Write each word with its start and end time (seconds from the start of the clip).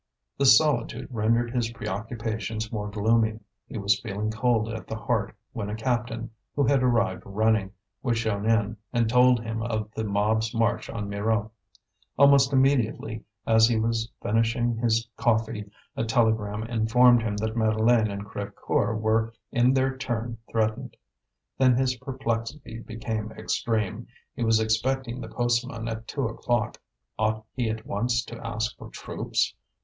This 0.35 0.57
solitude 0.57 1.09
rendered 1.11 1.51
his 1.51 1.69
preoccupations 1.71 2.71
more 2.71 2.89
gloomy; 2.89 3.39
he 3.67 3.77
was 3.77 3.99
feeling 3.99 4.31
cold 4.31 4.67
at 4.69 4.87
the 4.87 4.95
heart 4.95 5.35
when 5.53 5.69
a 5.69 5.75
captain, 5.75 6.31
who 6.55 6.63
had 6.65 6.81
arrived 6.81 7.21
running, 7.23 7.71
was 8.01 8.17
shown 8.17 8.49
in, 8.49 8.77
and 8.91 9.07
told 9.07 9.43
him 9.43 9.61
of 9.61 9.91
the 9.93 10.03
mob's 10.03 10.55
march 10.55 10.89
on 10.89 11.07
Mirou. 11.07 11.51
Almost 12.17 12.51
immediately, 12.51 13.23
as 13.45 13.67
he 13.67 13.79
was 13.79 14.09
finishing 14.23 14.75
his 14.75 15.07
coffee, 15.17 15.69
a 15.95 16.03
telegram 16.03 16.63
informed 16.63 17.21
him 17.21 17.37
that 17.37 17.55
Madeleine 17.55 18.09
and 18.09 18.25
Crévecoeur 18.25 18.99
were 18.99 19.35
in 19.51 19.71
their 19.71 19.95
turn 19.95 20.39
threatened. 20.49 20.97
Then 21.59 21.75
his 21.77 21.95
perplexity 21.97 22.79
became 22.79 23.31
extreme. 23.33 24.07
He 24.33 24.43
was 24.43 24.59
expecting 24.59 25.21
the 25.21 25.27
postman 25.29 25.87
at 25.87 26.07
two 26.07 26.25
o'clock; 26.27 26.79
ought 27.19 27.45
he 27.53 27.69
at 27.69 27.85
once 27.85 28.25
to 28.25 28.37
ask 28.43 28.75
for 28.79 28.89
troops? 28.89 29.53